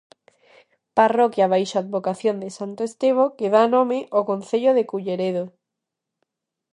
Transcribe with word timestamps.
Parroquia 0.97 1.51
baixo 1.53 1.75
a 1.77 1.81
advocación 1.85 2.35
de 2.43 2.49
santo 2.57 2.81
Estevo 2.89 3.25
que 3.37 3.47
dá 3.55 3.63
nome 3.75 3.99
ao 4.15 4.27
concello 4.31 4.71
de 4.77 4.83
Culleredo. 4.91 5.45